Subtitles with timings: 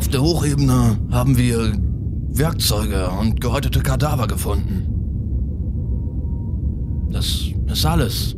[0.00, 1.74] Auf der Hochebene haben wir
[2.30, 4.86] Werkzeuge und gehäutete Kadaver gefunden.
[7.12, 8.34] Das ist alles.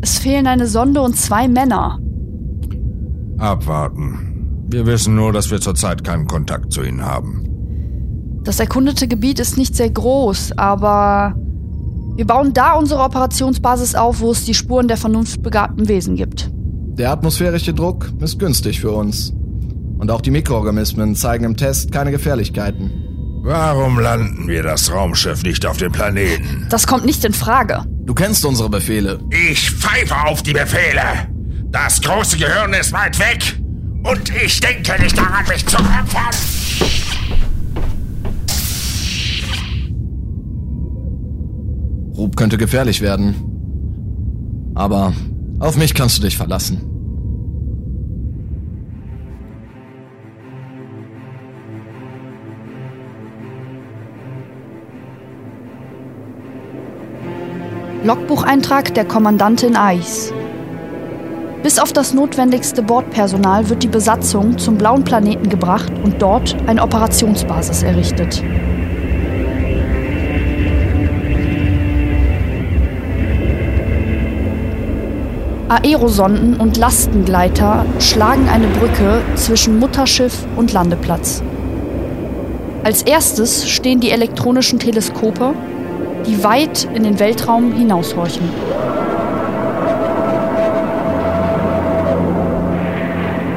[0.00, 1.98] Es fehlen eine Sonde und zwei Männer.
[3.38, 4.66] Abwarten.
[4.68, 7.42] Wir wissen nur, dass wir zurzeit keinen Kontakt zu ihnen haben.
[8.44, 11.34] Das erkundete Gebiet ist nicht sehr groß, aber
[12.14, 16.52] wir bauen da unsere Operationsbasis auf, wo es die Spuren der vernunftbegabten Wesen gibt.
[16.98, 19.32] Der atmosphärische Druck ist günstig für uns.
[19.98, 22.90] Und auch die Mikroorganismen zeigen im Test keine Gefährlichkeiten.
[23.44, 26.66] Warum landen wir das Raumschiff nicht auf dem Planeten?
[26.70, 27.84] Das kommt nicht in Frage.
[28.04, 29.20] Du kennst unsere Befehle.
[29.30, 31.28] Ich pfeife auf die Befehle.
[31.66, 33.60] Das große Gehirn ist weit weg.
[34.02, 36.34] Und ich denke nicht daran, mich zu opfern.
[42.16, 43.36] Rub könnte gefährlich werden.
[44.74, 45.12] Aber
[45.58, 46.80] auf mich kannst du dich verlassen.
[58.04, 60.32] Logbucheintrag der Kommandantin Eis.
[61.62, 66.82] Bis auf das notwendigste Bordpersonal wird die Besatzung zum blauen Planeten gebracht und dort eine
[66.82, 68.42] Operationsbasis errichtet.
[75.68, 81.42] Aerosonden und Lastengleiter schlagen eine Brücke zwischen Mutterschiff und Landeplatz.
[82.84, 85.52] Als erstes stehen die elektronischen Teleskope,
[86.26, 88.48] die weit in den Weltraum hinaushorchen.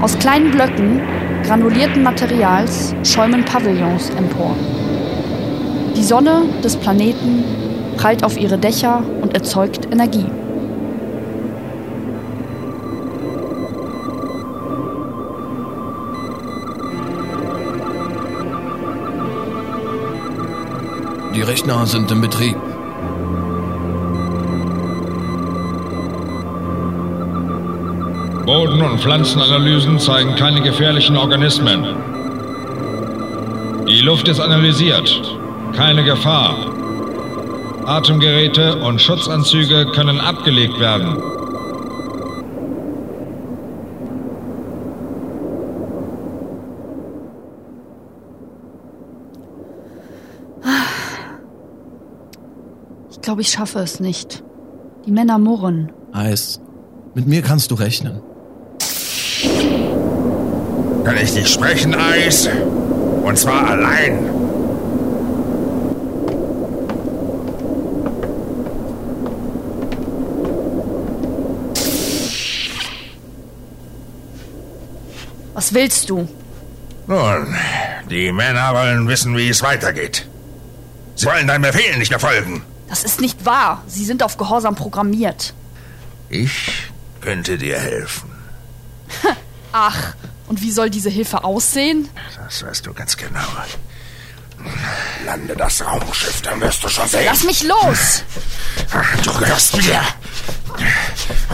[0.02, 1.00] Aus kleinen Blöcken
[1.46, 4.56] granulierten Materials schäumen Pavillons empor.
[5.96, 7.46] Die Sonne des Planeten
[7.96, 10.26] prallt auf ihre Dächer und erzeugt Energie.
[21.34, 22.58] Die Rechner sind im Betrieb.
[28.46, 31.86] Boden- und Pflanzenanalysen zeigen keine gefährlichen Organismen.
[33.88, 35.22] Die Luft ist analysiert.
[35.76, 36.56] Keine Gefahr.
[37.86, 41.16] Atemgeräte und Schutzanzüge können abgelegt werden.
[53.22, 54.44] Ich glaube, ich schaffe es nicht.
[55.06, 55.92] Die Männer murren.
[56.12, 56.60] Eis,
[57.14, 58.20] mit mir kannst du rechnen.
[61.04, 62.50] Kann ich nicht sprechen, Eis?
[63.24, 64.28] Und zwar allein.
[75.54, 76.28] Was willst du?
[77.06, 77.56] Nun,
[78.10, 80.28] die Männer wollen wissen, wie es weitergeht.
[81.14, 82.64] Sie wollen deinen Befehlen nicht mehr folgen.
[82.92, 83.86] Das ist nicht wahr.
[83.88, 85.54] Sie sind auf Gehorsam programmiert.
[86.28, 86.74] Ich
[87.22, 88.30] könnte dir helfen.
[89.72, 90.14] Ach,
[90.48, 92.10] und wie soll diese Hilfe aussehen?
[92.36, 93.40] Das weißt du ganz genau.
[95.26, 97.24] Lande das Raumschiff, dann wirst du schon sehen.
[97.26, 98.24] Lass mich los!
[99.24, 100.02] Du gehörst mir.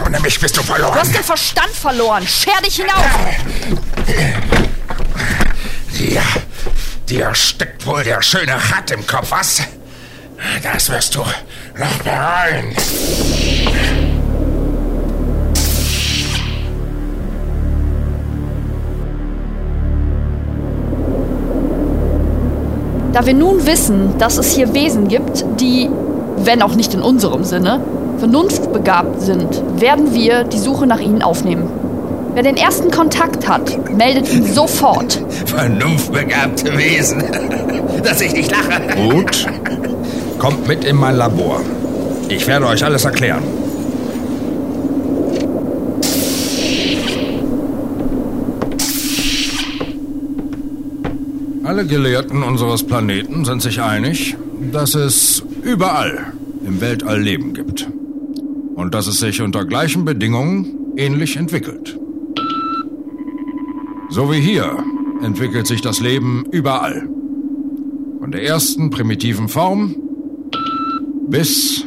[0.03, 0.93] Ohne mich bist du verloren.
[0.93, 2.27] Du hast den Verstand verloren.
[2.27, 3.05] Scher dich hinauf!
[5.93, 6.23] Dir,
[7.07, 9.61] dir steckt wohl der schöne Rat im Kopf, was?
[10.63, 12.75] Das wirst du noch bereuen.
[23.13, 25.89] Da wir nun wissen, dass es hier Wesen gibt, die,
[26.37, 27.79] wenn auch nicht in unserem Sinne,
[28.19, 31.67] vernunftbegabt sind, werden wir die Suche nach ihnen aufnehmen.
[32.35, 35.19] Wer den ersten Kontakt hat, meldet ihn sofort.
[35.47, 37.23] Vernunftbegabte Wesen.
[38.03, 38.81] Dass ich nicht lache.
[39.09, 39.47] Gut.
[40.47, 41.59] Kommt mit in mein Labor.
[42.29, 43.43] Ich werde euch alles erklären.
[51.65, 54.37] Alle Gelehrten unseres Planeten sind sich einig,
[54.71, 56.31] dass es überall
[56.65, 57.89] im Weltall Leben gibt.
[58.75, 61.99] Und dass es sich unter gleichen Bedingungen ähnlich entwickelt.
[64.09, 64.77] So wie hier
[65.21, 67.05] entwickelt sich das Leben überall.
[68.21, 70.06] Von der ersten primitiven Form
[71.27, 71.85] bis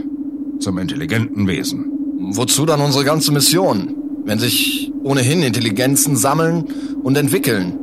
[0.59, 1.87] zum intelligenten Wesen.
[2.33, 3.95] Wozu dann unsere ganze Mission,
[4.25, 6.65] wenn sich ohnehin Intelligenzen sammeln
[7.03, 7.79] und entwickeln,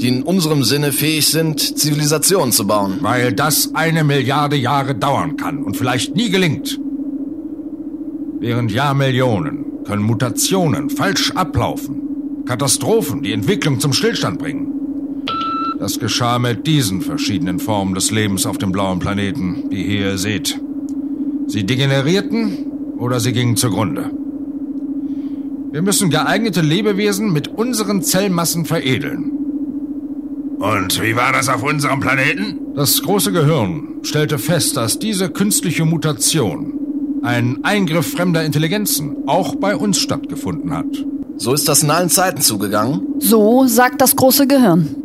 [0.00, 2.98] die in unserem Sinne fähig sind, Zivilisationen zu bauen?
[3.00, 6.78] Weil das eine Milliarde Jahre dauern kann und vielleicht nie gelingt.
[8.38, 12.04] Während Jahrmillionen können Mutationen falsch ablaufen
[12.46, 14.70] Katastrophen, die Entwicklung zum Stillstand bringen.
[15.78, 20.18] Das geschah mit diesen verschiedenen Formen des Lebens auf dem blauen Planeten, die hier ihr
[20.18, 20.60] seht.
[21.54, 24.10] Sie degenerierten oder sie gingen zugrunde.
[25.70, 29.30] Wir müssen geeignete Lebewesen mit unseren Zellmassen veredeln.
[30.58, 32.58] Und wie war das auf unserem Planeten?
[32.74, 36.72] Das große Gehirn stellte fest, dass diese künstliche Mutation,
[37.22, 41.06] ein Eingriff fremder Intelligenzen, auch bei uns stattgefunden hat.
[41.36, 43.00] So ist das in allen Zeiten zugegangen.
[43.20, 45.03] So sagt das große Gehirn.